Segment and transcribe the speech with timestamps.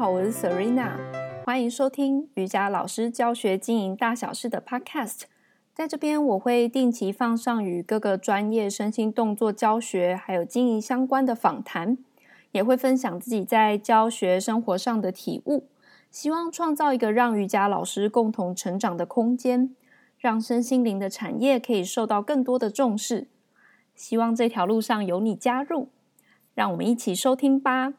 [0.00, 0.92] 好，我是 Serena，
[1.44, 5.24] 欢迎收听瑜伽老师教学经营大小事的 Podcast。
[5.74, 11.98] 在这边，我会定期放上与各个专业身心动作教学还有经营相关的访谈，
[12.52, 15.68] 也会分享自己在教学生活上的体悟，
[16.10, 19.76] 希望创造一个让瑜伽老师共同成长的空间，
[20.18, 23.28] 让身心灵的产业可以受到更多的重视。
[23.94, 25.90] 希望这条路上有你加入。
[26.54, 27.92] 让我们一起收听吧。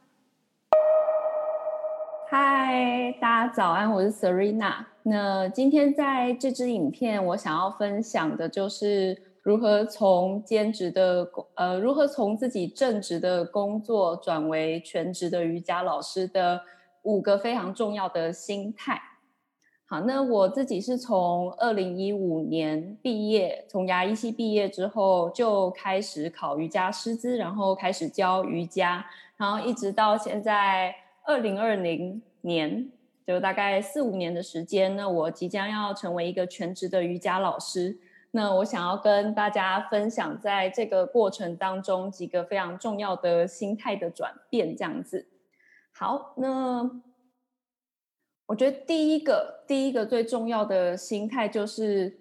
[2.34, 4.86] 嗨，大家早安，我是 Serena。
[5.04, 16.62] 那今天在这支影片，我想要分享的就是如何从兼职的工呃，如何从自己正职的工作转为全职的瑜伽老师的
[17.02, 18.98] 五个非常重要的心态。
[19.86, 29.06] 好，那我自己是从二零一五年毕业，从牙医系毕业之后就开始考瑜伽师资，然后开始教瑜伽，
[29.36, 32.92] 然后一直到现在二零二零年，
[33.26, 34.96] 就大概四五年的时间。
[34.96, 37.98] 那我即将要成为一个全职的瑜伽老师。
[38.32, 45.28] 那我想要跟大家分享，在这个过程当中几个非常重要的心态的转变，这样子。
[45.92, 47.02] 好，那。
[48.48, 52.20] 我觉得第一个，第一个最重要的心态就是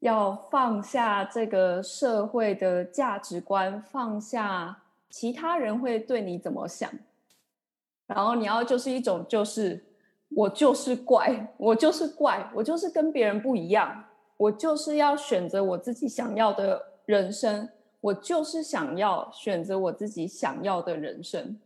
[0.00, 6.90] 要放下这个社会的价值观，放下其他人会对你怎么想，
[8.08, 9.80] 然后你要就是一种就是
[10.30, 14.04] 我就是怪，我就是怪，我就是跟别人不一样，
[14.36, 17.68] 我就是要选择我自己想要的人生，
[18.00, 21.56] 我就是想要选择我自己想要的人生，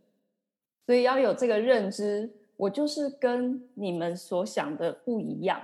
[0.85, 2.31] 所以要有这个认知。
[2.55, 5.59] 我就是跟你们所想的不一样，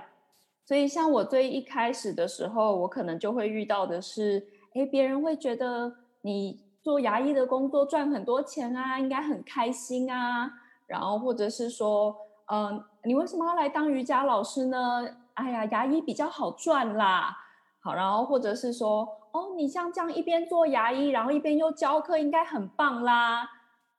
[0.66, 10.50] 所以像我最一开始的时候，我可能就会遇到的是，诶，别人会觉得你做牙医的工作赚很多钱啊，应该很开心啊，
[10.90, 12.16] 然后或者是说，
[12.50, 15.08] 嗯，你为什么要来当瑜伽老师呢？
[15.34, 17.36] 哎呀，牙医比较好赚啦。
[17.80, 23.48] 好，然后或者是说，哦，你像这样一边做牙医，然后一边又教课，应该很棒啦。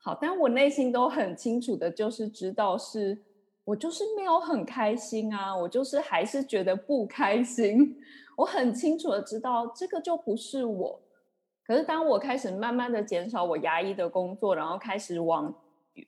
[0.04, 3.24] 好，但我内心都很清楚的，就是知道是
[3.64, 7.96] 我就是没有很开心啊，我就是还是觉得不开心。
[8.36, 11.00] 我很清楚的知道这个就不是我。
[11.66, 15.54] 可是当我开始慢慢的减少我牙医的工作，然后开始往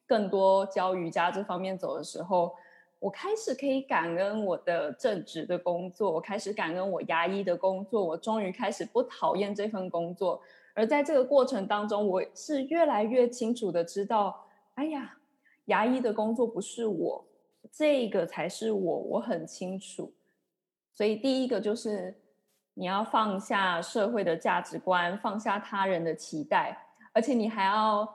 [0.05, 2.55] 更多教瑜伽这方面走的时候，
[2.99, 10.41] 我开始可以感恩我的正职的工作，我开始感恩我牙医的工作，我终于开始不讨厌这份工作。
[10.73, 15.17] 而在这个过程当中，我是越来越清楚的知道，哎呀，
[15.65, 17.25] 牙医的工作不是我，
[17.71, 20.11] 这个才是我，我很清楚。
[20.91, 22.15] 所以第一个就是
[22.73, 26.75] 你要放下社会的价值观，放下他人的期待，
[27.11, 28.07] 而且你还要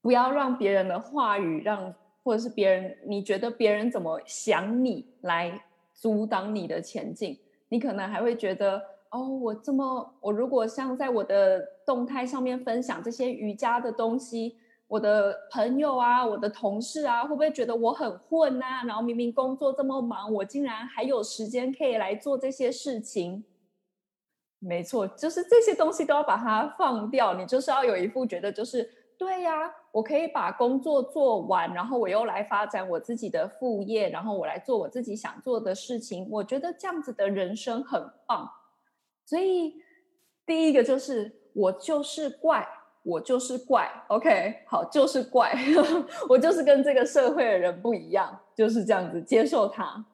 [0.00, 5.60] 不要让别人的话语让，或者是别人你觉得别人怎么想你来
[5.94, 7.38] 阻挡你的前进，
[7.68, 8.82] 你可能还会觉得。
[9.10, 18.84] 哦，我这么，我如果像在我的动态上面分享这些瑜伽的东西，我的朋友啊，我的同事啊，会不会觉得我很混啊？
[18.84, 23.42] 然后明明工作这么忙，我竟然还有时间可以来做这些事情？
[24.58, 27.32] 没错，就是这些东西都要把它放掉。
[27.32, 28.86] 你就是要有一副觉得就是
[29.18, 36.28] 对呀，我可以把工作做完，然后我又来发展我自己的副业，然后我来做我自己想做的事情。
[36.30, 38.48] 我觉得这样子的人生很棒。
[39.26, 39.74] 所以，
[40.46, 42.66] 第一个就是我就是怪，
[43.02, 45.52] 我就是怪，OK， 好，就是怪，
[46.30, 50.06] 我就是跟这个社会的人不一样，就是这样子接受它。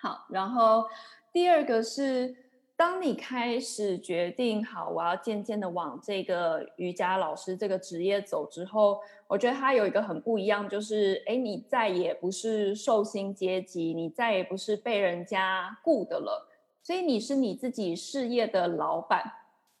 [0.00, 0.84] 好，然后
[1.30, 2.34] 第二个是，
[2.78, 16.48] 当你开始决定好，我要渐渐的往这个瑜伽老师这个职业走之后，我觉得它有一个很不一样，就是，哎，你再也不是受薪阶级，你再也不是被人家雇的了。
[16.80, 19.24] 所以你是你自己事业的老板，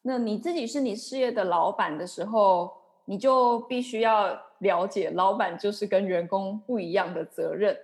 [0.02, 2.68] 那你自己是你事业的老板的时候，
[3.04, 7.78] 你就必须要了解，老板就是跟员工不一样的责任。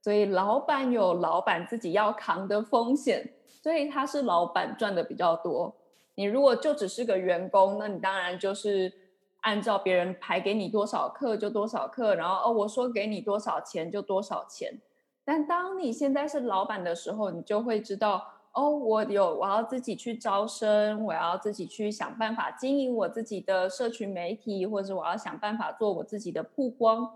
[0.00, 3.28] 所以老板有老板自己要扛的风险，
[3.62, 5.74] 所以他是老板赚的比较多。
[6.16, 8.92] 你如果就只是个员工，那你当然就是
[9.40, 14.80] 按照别人排给你多少课就多少课，然后哦，我说给你多少钱就多少钱。
[15.24, 18.26] 但当你现在是老板的时候，你就会知道。
[18.54, 27.10] 哦，我有，我要自己去招生，我要自己去想办法经营我自己的社群媒体，或者我要想办法做我自己的曝光。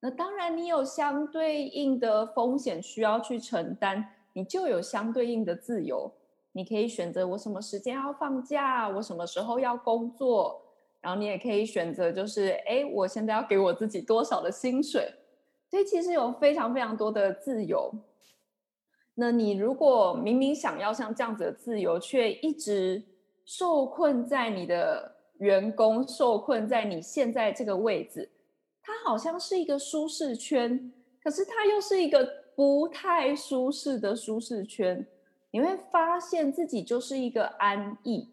[0.00, 4.04] 那当然，你有相对应的风险需要去承担，
[4.34, 6.12] 你就有相对应的自由。
[6.52, 10.62] 你可以选择我什么时间要放假，我什么时候要工作，
[11.00, 15.12] 然后你也可以选择就是，哎，我现在要给我自己多少的薪水。
[15.68, 17.92] 所以其实有非常非常多的自由。
[19.16, 23.02] 那你如果明明想要像这样子的自由，却一直
[23.44, 28.30] 受困在你的员工，受困在你现在这个位置，
[28.80, 30.92] 它好像是一个舒适圈，
[31.22, 35.06] 可是它又是一个不太舒适的舒适圈。
[35.50, 38.28] 你会发现自己就是一个安逸，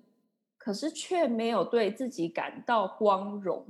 [0.58, 3.66] 可是却没有对自己感到光荣，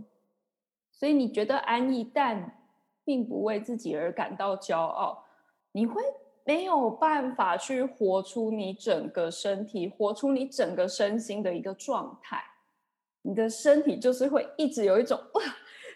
[0.92, 2.57] 所以你觉得安逸，但
[3.03, 5.25] 并不为自己而感到骄傲，
[5.74, 6.01] 你会
[6.45, 12.42] 没有办法去活出你整个身体，活出你整个身心的一个状态。
[13.24, 15.42] 你的身体就是会一直有一种哇，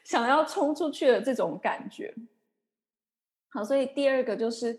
[0.04, 2.14] 想要冲出去的这种感觉。
[3.56, 4.78] 好，所以第二个就是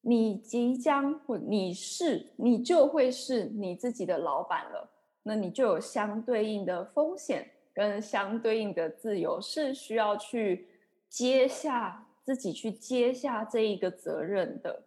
[0.00, 4.90] 你即将或你是你就会是你自己的老板了，
[5.22, 10.66] 那你就有相对应的风险跟相对应的自由，是需要去。
[11.10, 14.82] 接下自己去接下这一个责任的。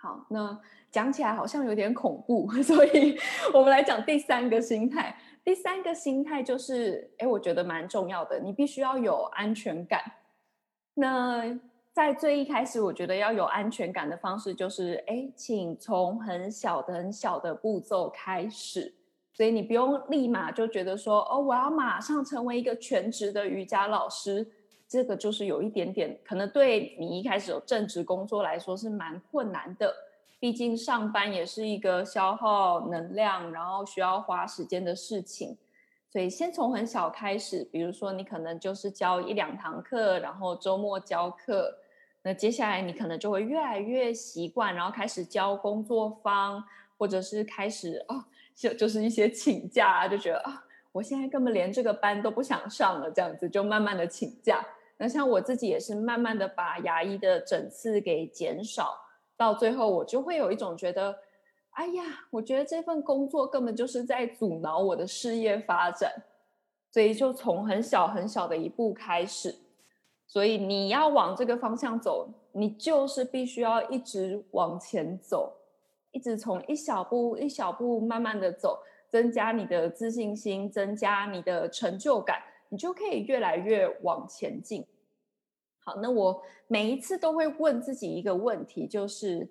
[0.00, 0.60] 好，那
[0.92, 3.18] 讲起来好像有点恐怖， 所以
[3.52, 5.18] 我们来讲第三个心态。
[5.44, 10.00] 第三个心态就是，哎，我觉得蛮重要的，你必须要有安全感。
[11.00, 11.56] 那
[11.92, 18.92] 在最一开始，我觉得要有安全感的方式就是，哎，请从很小的、很小的步骤开始。
[19.32, 24.44] 所以你不用立马就觉得说，哦，我要马上成为一个全职的瑜伽老师，
[24.88, 29.94] 这个就是有一点点可能对你一开始有正职工作来说是蛮困难的。
[30.40, 35.56] 毕竟上班也是一个消耗能量，然后需要花时间的事情。
[36.10, 41.74] 所以先从很小开始，比如说你可能就是教一两堂课，然后周末教课。
[42.22, 46.62] 那接下来你可能就会越来越习惯，然后开始教工作坊，
[46.96, 48.24] 或者是开始哦。
[48.54, 54.66] 就就是一些请假，就觉得啊，我现在根本连这个班都不想上了，这样子就慢慢的请假。
[54.96, 58.98] 那像我自己也是慢慢的把牙医的诊次给减少，
[59.36, 61.16] 到最后我就会有一种觉得，
[61.78, 66.12] 哎呀，我觉得这份工作根本就是在阻挠我的事业发展，
[66.90, 69.54] 所以就从很小很小的一步开始。
[70.26, 75.54] 所以你要往这个方向走，你就是必须要一直往前走。
[76.10, 84.84] 一直从一小步一小步慢慢的走，增加你的自信心，增加你的成就感，你就可以越来越往前进。
[85.84, 89.48] 好，那我每一次都会问自己一个问题，就是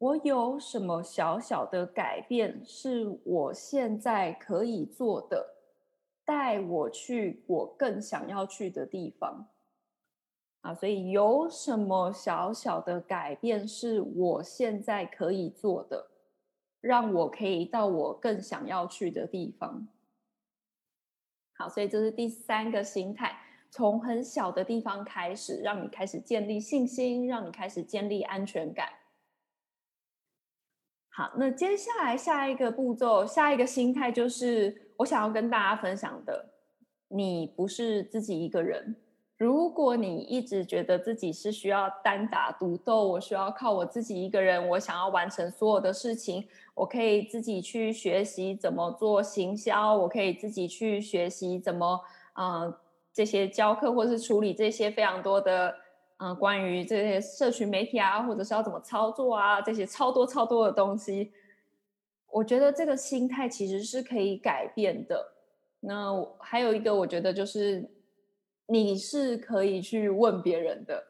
[0.00, 5.56] 我有什么小小的改变是我现在可以做的，
[6.24, 9.46] 带我去我更想要去的地方。
[10.62, 16.10] 啊，所以有什么小小的改变是我现在可以做的，
[16.80, 19.86] 让我可以到我更想要去的地方。
[21.58, 23.38] 好，所以这是第三个心态，
[23.70, 28.88] 从很小的地方开始，让你开始建立信心，让你开始建立安全感。
[31.20, 36.46] 好，那接下来下一个步骤，下一个心态就是我想要跟大家分享的，
[37.08, 38.96] 你不是自己一个人。
[39.36, 52.00] 如果你一直觉得自己是需要单打独斗，我需要靠我自己一个人，我想要完成所有的事情，我可以自己去学习怎么做行销，我可以自己去学习怎么，
[52.32, 52.74] 呃，
[53.12, 55.74] 这些教课或是处理这些非常多的，
[56.20, 61.32] 嗯、关于这些社群媒体啊，或者是要怎么操作啊，这些超多超多的东西，
[62.30, 65.32] 我觉得这个心态其实是可以改变的。
[65.80, 67.90] 那还有一个，我觉得就是。
[68.72, 71.02] 你是可以去问别人的，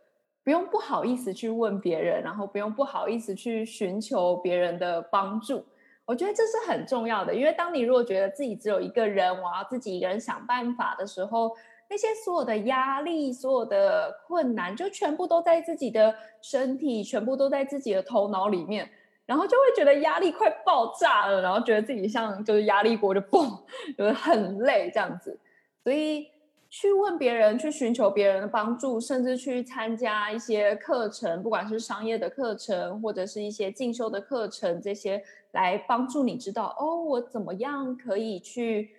[0.42, 5.62] 不用不好意思去问别人，然后不用不好意思去寻求别人的帮助。
[6.06, 11.54] 我觉得这是很重要的，因为当你如果觉得自己只有一个人，我要自己一个人想办法的时候，
[11.90, 18.88] 那些所有的压力、所有的困难，就全部都在自己的身体，全部都在自己的头脑里面，
[19.26, 23.62] 然后就会觉得压力快爆炸了，然后觉得自己像就是压力锅就爆，
[23.98, 25.38] 就是很累这样子，
[25.84, 26.28] 所以。
[26.72, 35.20] 去问别人，去寻求别人的帮助，甚至去参加一些课程，不管是商业的课程，或者是一些进修的课程，这些
[35.50, 38.90] 来帮助你知道哦，我怎么样可以去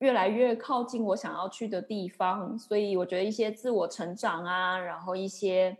[0.00, 2.58] 越来越靠近我想要去的地方。
[2.58, 5.74] 所以我觉得一些自我成长啊，然后一些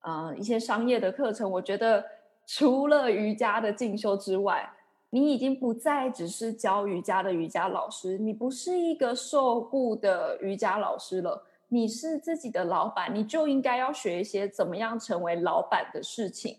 [0.00, 2.02] 呃一些商业的课程，我觉得
[2.46, 4.72] 除了瑜伽的进修之外。
[5.10, 16.58] 你已经不再只是教瑜伽的瑜伽老师，你不是一个受雇的瑜伽老师了，你是自己的老板，你就应该要学一些怎么样成为老板的事情。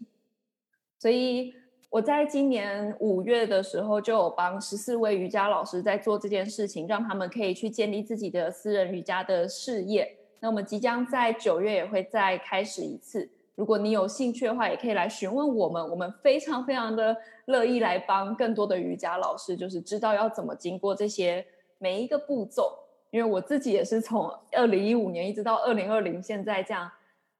[0.97, 1.53] 所以
[1.89, 10.15] 我在今年五月的时候，就有帮十四位瑜伽老师在做这件事情，让他们可以去建立自己的私人瑜伽的事业。
[10.39, 13.27] 那我们即将在九月也会再开始一次。
[13.55, 21.43] 如果你有兴趣的话，也可以来询问我们，我们非常非常的乐意来帮更多的瑜伽老师，就是知道要怎么经过这些
[21.79, 22.71] 每一个步骤。
[23.09, 26.89] 因为我自己也是从二零一五年一直到二零二零，现在这样，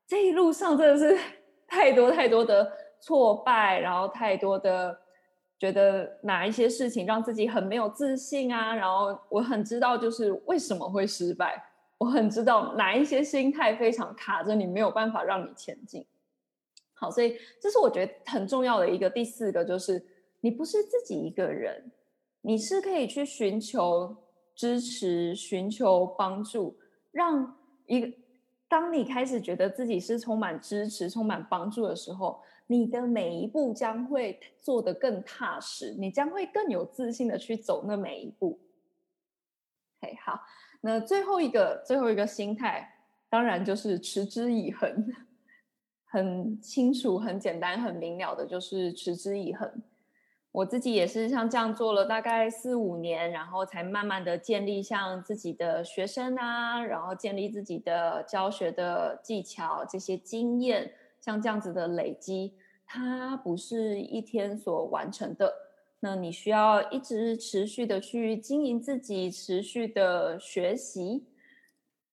[0.08, 1.16] 这一路上真的是
[1.70, 4.98] 太多太多的挫败，然后太多的
[5.58, 11.64] 觉得哪一些事情让自己很没有自信啊，然后我很知道就是为什么会失败。
[11.98, 16.06] 我很知道哪一些心态非常卡着你，没有办法让你前进。
[16.94, 20.02] 好，所以这是我觉得很重要的一个第四个，就是
[20.40, 21.92] 你不是自己一个人，
[22.42, 24.16] 你是可以去寻求
[24.56, 26.78] 支持、寻求帮助，
[27.12, 28.10] 让一个
[28.70, 32.40] 当你开始觉得自己是充满支持、充满帮助的时候，
[32.72, 38.60] 你的每一步将会做得更踏实，你将会更有自信的去走那每一步。
[40.00, 40.40] OK，好。
[40.80, 42.88] 那最后一个最后一个心态，
[43.28, 45.12] 当然就是持之以恒，
[46.06, 49.68] 很清楚、很简单、很明了的，就是持之以恒。
[50.52, 62.54] 我自己也是像这样做了大概四五年，然后才慢慢的建立像自己的学生啊，然后建立自己的教学的技巧，这些经验，像这样子的累积，
[62.86, 65.54] 它不是一天所完成的。
[66.02, 71.28] 那你需要一直持续的去经营自己，持续的学习，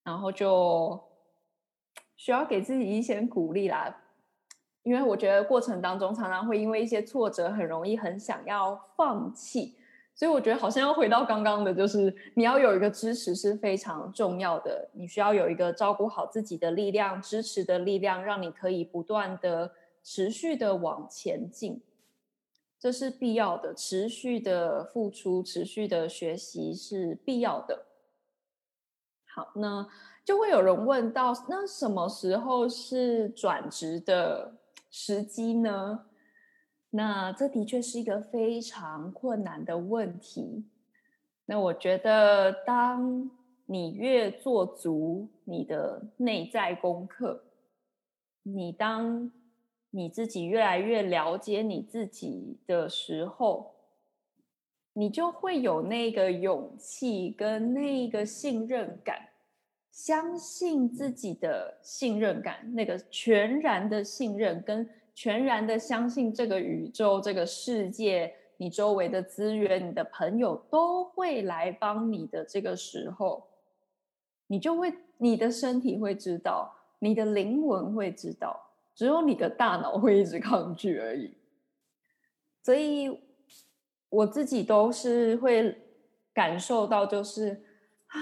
[0.03, 1.01] 然后就
[2.17, 4.03] 需要给自己一些鼓励啦。
[4.83, 9.77] 因为我觉得过程当中常常会因为一些挫折，很容易很想要放弃。
[10.17, 14.89] 所以我觉得好像要回到刚刚的，就是你要有一个支持是非常重要的。
[14.95, 19.71] 你需要有一个照顾好自己的力量，支持的力量，让你可以不断的
[20.03, 21.83] 持续的往前进。
[22.79, 27.85] 这是必要的，持续的付出，持续的学习是必要的。
[29.35, 29.87] 好，那
[30.25, 34.55] 就会有人问到，那什么时候是转职的
[34.91, 36.07] 时机呢？
[36.97, 40.65] 那这的确是一个非常困难的问题。
[41.45, 43.31] 那我觉得，当
[43.67, 47.45] 你越做足你的内在功课，
[48.43, 49.31] 你当。
[49.91, 53.73] 你自己越来越了解你自己的时候，
[54.93, 59.17] 你就会有那个勇气跟那个信任感，
[59.91, 64.87] 相信自己的信任感，那个全然的信任跟
[65.17, 73.49] 全然的相信这个宇宙、这个世界、你周围的资源、你的朋友都会来帮你的这个时候，
[74.47, 78.63] 你就会，你的身体会知道，你的灵魂会知道。
[78.95, 81.35] 只有你的大脑会一直抗拒而已，
[82.63, 83.21] 所以
[84.09, 85.77] 我自己都是会
[86.33, 87.63] 感受到，就是
[88.07, 88.21] 啊，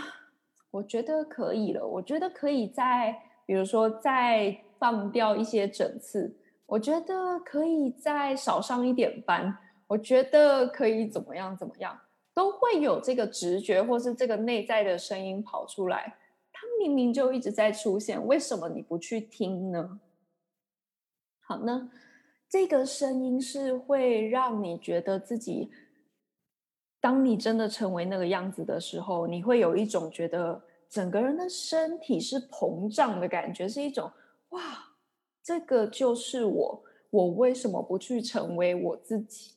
[0.71, 6.37] 我觉得可以了，我觉得可以再，比如说再放掉一些整次，
[6.67, 9.57] 我觉得可以再少上一点班，
[9.87, 11.99] 我觉得可以怎么样怎么样，
[12.33, 16.17] 都会有这个直觉或是这个内在的声音跑出来，
[16.53, 20.01] 它明明就一直在出现，为什么你不去听呢？
[21.47, 21.91] 好，那
[22.49, 25.71] 这个声音是会让你觉得自己，
[27.01, 34.11] 当你真的成为那个样子的时候，你会有一种觉得整个人的身体是膨胀的感觉，是一种
[34.51, 34.63] 哇，
[35.45, 39.53] 这个就是我，我为什么不去成为我自己？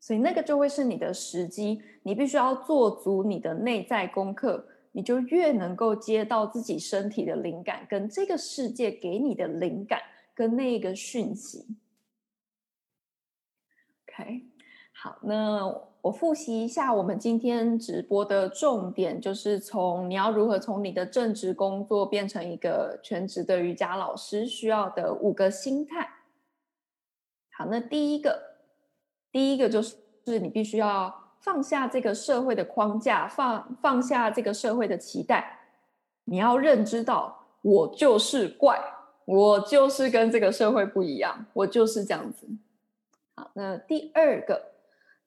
[0.00, 4.68] 所以那个就会是你的时机，你必须要做足你的内在功课。
[4.96, 10.00] 你就越能够接到自己身体的灵感，跟这个世界给你的灵感，
[10.36, 11.66] 跟那个讯息。
[14.06, 14.44] OK，
[14.92, 15.68] 好，那
[16.04, 26.06] 我复习一下我们今天直播的重点，就是从你要如何从你的正职工作变成一个全职的瑜伽老师需要的五个心态。
[27.56, 28.38] 好，那第一个，
[29.32, 29.96] 第一个就是
[30.26, 31.22] 是你必须要。
[31.40, 35.58] 放下这个社会的框架，放放下这个社会的期待，
[36.24, 38.82] 你要认知到，我就是怪，
[39.26, 42.48] 我就是跟这个社会不一样，我就是这样子。
[43.36, 44.72] 好，那第二个，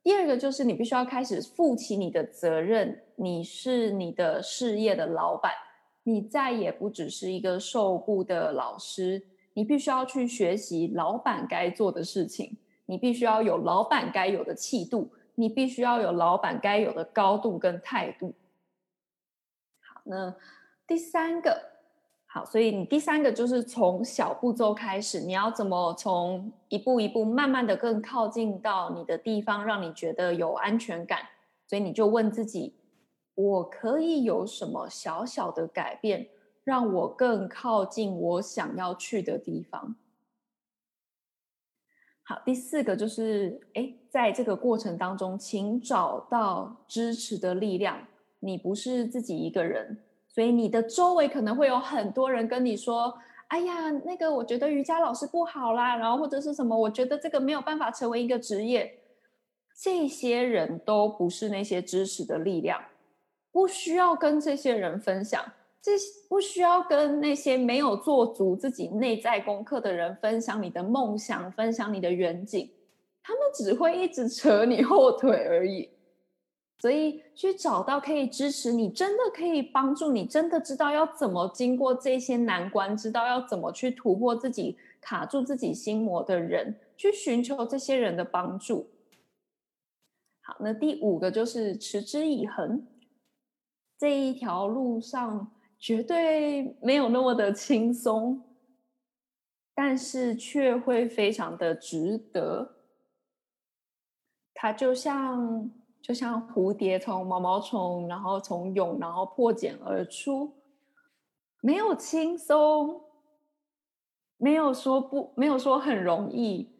[0.07, 5.51] 第二个就是你必须要开始负起你的责任，你是你的事业的老板，
[6.03, 9.21] 你再也不只是一个受雇的老师，
[9.53, 15.11] 你必须要去学习老板该做的事情，你必须要有老板该有的气度。
[15.35, 18.33] 你必须要有老板该有的高度跟态度。
[19.81, 20.33] 好，那
[20.87, 21.61] 第三个，
[22.29, 31.19] 好，所以你第三个就是从小步骤开始，你要怎么从一步一步慢慢的更靠近到你的地方，让你觉得有安全感。
[31.65, 32.75] 所以你就问自己，
[33.33, 36.27] 我可以有什么小小的改变，
[36.63, 39.95] 让我更靠近我想要去的地方。
[42.23, 48.05] 好，第四个就是，诶，在这个过程当中，请找到支持的力量。
[48.39, 50.03] 你不是自己一个人，
[50.37, 53.11] 所以你的周围可能会有很多人跟你说
[53.49, 58.99] ：“哎呀，那个我觉得瑜伽老师不好啦，然后或者是什么，我觉得这个没有办法成为一个职业。”
[59.75, 62.79] 这些人都不是那些知识的力量，
[63.51, 65.43] 不需要跟这些人分享。
[65.81, 65.93] 这
[66.29, 72.69] 不需要跟那些没有做足自己内在功课的人分享你的梦想，分享你的远景，
[73.23, 75.89] 他们只会一直扯你后腿而已。
[76.79, 88.89] 所以去找到可以支持你，真的可以帮助你，真的知道要怎么经过这些难关，知道要怎么去突破自己卡住自己心魔的人，去寻求这些人的帮助。
[90.41, 92.85] 好，那第五个就是持之以恒，
[93.97, 95.51] 这一条路上。
[95.79, 98.41] 绝对没有那么的轻松，
[99.75, 102.77] 但是却会非常的值得。
[104.55, 105.69] 它就像
[106.07, 110.53] 就像蝴蝶从毛毛虫，然后从蛹，然后破茧而出，
[111.59, 113.01] 没有轻松，
[114.37, 116.71] 没有说不，没有说很容易，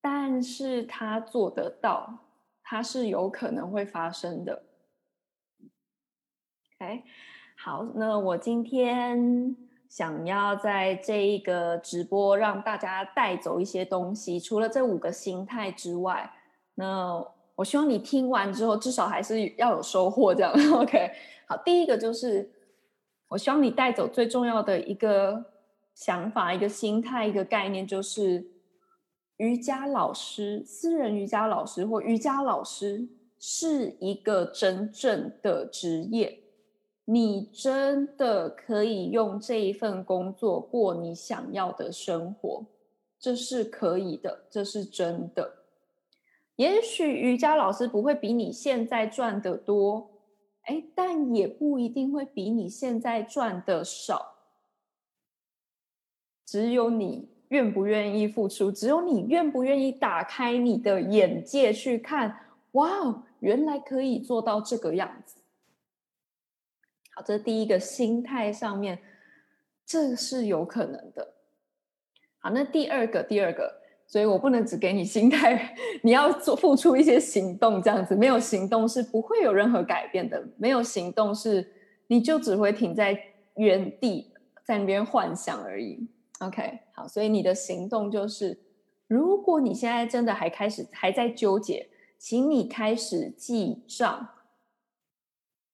[0.00, 2.18] 但是它做得到，
[2.64, 4.64] 它是有可能会发生的。
[6.80, 7.04] OK。
[7.58, 9.56] 好，那我今天
[9.88, 16.30] 想要在这一个直播让大家带走一些东西，除了这五个心态之外，
[16.74, 17.24] 那
[17.56, 21.10] 我希望你听完之后至少还是要有收获，这样 OK。
[21.48, 22.50] 好，第一个就是
[23.28, 25.44] 我希望你带走最重要的一个
[25.94, 28.46] 想法、一个心态、一个概念，就是
[29.38, 36.40] 瑜伽老师、私人瑜伽老师或瑜伽老师是一个真正的职业。
[37.08, 42.66] 你真的可以用这一份工作过你想要的生活，
[43.20, 45.55] 这是可以的，这是真的。
[46.56, 50.10] 也许瑜伽老师不会比你现在赚的多，
[50.62, 54.34] 哎，但也不一定会比你现在赚的少。
[56.44, 65.36] 只有你愿不愿意付出，只有你愿不愿意打开你的眼界去看，哇哦，原来可以做到这个样子。
[67.14, 68.98] 好，这第一个心态上面，
[69.84, 71.34] 这是有可能的。
[72.38, 80.42] 好，那第二个，第二个，所以我不能只给你心态， 你要做付出一些行动，这样子没有行动是不会有任何改变的。
[80.56, 81.72] 没有行动是
[82.06, 83.18] 你就只会停在
[83.56, 84.32] 原地，
[84.64, 86.08] 在那边幻想而已。
[86.38, 88.58] OK，好，所以你的行动就是，
[89.08, 91.88] 如果你现在真的还开始还在纠结，
[92.18, 94.28] 请你开始记账。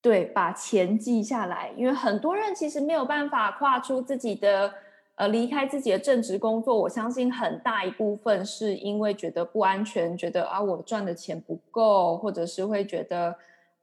[0.00, 4.72] 对，把钱记下来，因为很多人其实没有办法跨出自己的，
[5.14, 6.76] 呃，离开自己的正职工作。
[6.76, 13.36] 我相信很大一部分是因为觉得不安全，觉得啊，我赚的钱不够，或者是会觉得，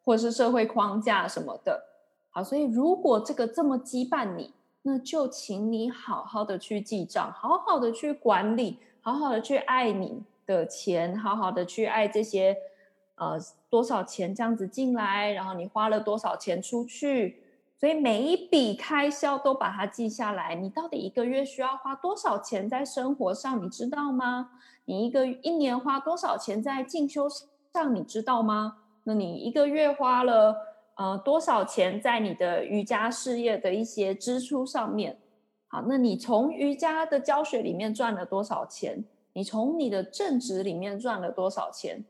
[0.03, 1.85] 或是社会框架什么的。
[2.31, 12.57] 好，所以如果这个这么羁绊你，那就请你好好的去记账，好好的去管理，好好的去爱你的钱，好好的去爱这些。
[13.21, 13.37] 呃，
[13.69, 17.43] 多少钱这样子进来，然后你花了多少钱出去，
[17.79, 20.53] 所以每一笔开销都把它记下来。
[20.53, 24.49] 你到底一个月需要花多少钱在生活上，你知道吗？
[24.83, 28.79] 你一个一年花多少钱在进修上，你知道吗？
[29.05, 30.57] 那你一个月花了
[30.95, 35.17] 呃多少钱在你的瑜伽事业的一些支出上面？
[35.67, 39.05] 好，那你从瑜伽的教学里面赚了多少钱？
[39.31, 42.03] 你从你的正职里面赚了多少钱？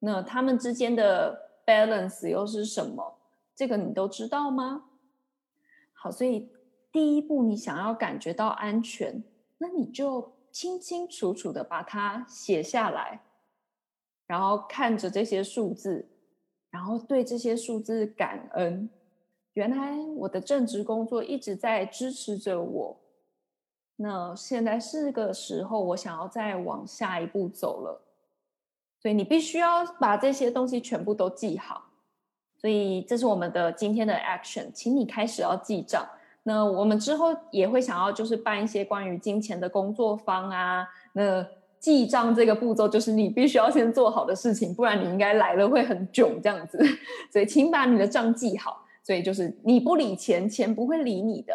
[0.00, 3.18] 那他们之间的 balance 又是什么？
[3.54, 4.82] 这个你都知道吗？
[6.02, 6.50] 好，所以
[6.90, 9.22] 第一步，你想要感觉到安全，
[9.58, 13.22] 那你就清清楚楚的把它写下来，
[14.26, 16.08] 然后看着这些数字，
[16.70, 18.90] 然后对这些数字感恩。
[19.52, 23.00] 原来我的正职工作一直在支持着我。
[23.94, 28.02] 那现在是个时候，我想要再往下一步走了。
[28.98, 31.91] 所以你必须要把这些东西全部都记好，
[32.62, 36.08] 所以这是我们的今天的 action，请你开始要记账。
[36.44, 40.88] 那我们之后也会想要就是办一些关于金钱的工作坊啊。
[41.12, 41.44] 那
[41.80, 46.78] 记账这个步骤就是你必须要先做好的事情，不然你应该来了会很囧这样子。
[47.32, 48.86] 所以请把你的账记好。
[49.04, 51.52] 所以就是你不理钱，钱不会理你的。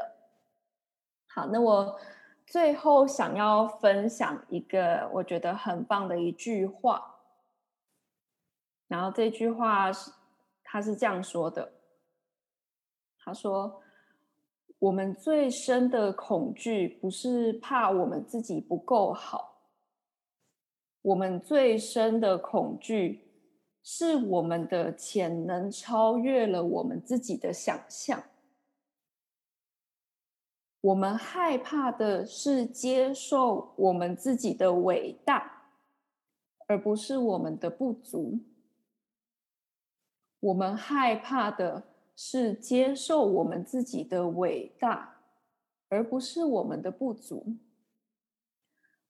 [1.33, 1.97] 好，那我
[2.45, 7.15] 最后想要分享一个我觉得很棒的一句话。
[8.89, 10.11] 然后这句话是，
[10.69, 11.71] 他是这样说的：
[13.19, 13.81] 他说
[14.79, 19.61] ：“我们最深的恐惧不是怕我们自己不够好，
[21.01, 23.31] 我们最深的恐惧
[23.81, 28.21] 是我们的潜能超越了我们自己的想象。
[30.81, 35.71] 我们害怕的是接受我们自己的伟大，
[36.67, 38.39] 而不是我们的不足。
[40.39, 41.83] 我们害怕的。”
[42.19, 45.19] 是接受我们自己的伟大，
[45.87, 47.57] 而不是我们的不足。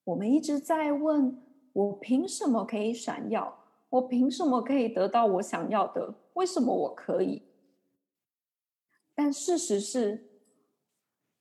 [0.04, 3.64] 我们一直在问：我凭什么可以闪耀？
[3.88, 6.16] 我凭什么可以得到我想要的？
[6.34, 7.44] 为什么我可以？
[9.16, 10.42] 但事实是，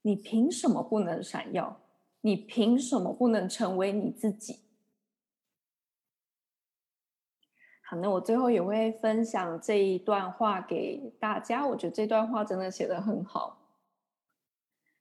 [0.03, 1.81] 你凭什么不能闪耀？
[2.21, 4.61] 你凭什么不能成为你自己？
[7.89, 11.65] 好，那我最后也会分享这一段话给大家。
[11.65, 13.59] 我觉得这段话真的写得很好。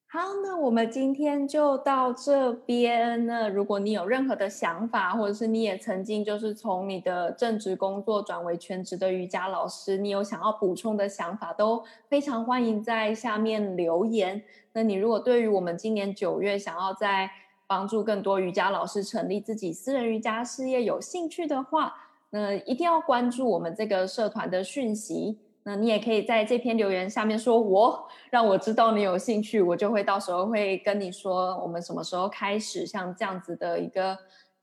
[0.07, 3.25] 好，那我们今天就到这边。
[3.25, 14.41] 那如果你有任何的想法，或者是你也曾经就是从你的正职工作转为全职的瑜伽老师，你有想要补充的想法，都非常欢迎在下面留言。
[14.73, 17.29] 那你如果对于我们今年九月想要在
[17.65, 21.93] 帮助更多瑜伽老师成立自己私人瑜伽事业有兴趣的话，
[22.37, 25.39] 那一定要关注我们这个社团的讯息。
[25.63, 34.17] 那你也可以在这篇留言下面说我，让我知道你有兴趣，我就会到时候会跟你说我们什么时候开始像这样子的一个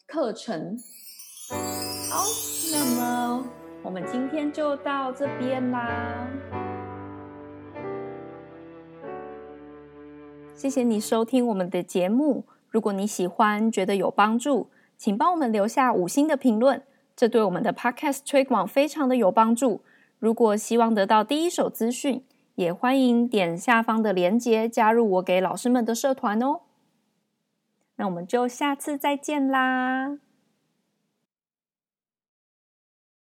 [0.06, 0.76] 课程。
[2.11, 2.22] 好，
[2.70, 3.44] 那么
[3.82, 6.28] 我们今天就到这边啦。
[10.54, 12.44] 谢谢你收听我们的节目。
[12.68, 16.82] 如果你喜欢，觉得有帮助，请帮我们留下五星的评论。
[17.22, 19.82] 这对我们的 Podcast 推广非常的有帮助。
[20.18, 22.24] 如果希望得到第一手资讯，
[22.56, 26.62] 也欢迎点下方的链接加入我给老师们的社团哦。
[27.94, 30.18] 那我们就下次再见啦！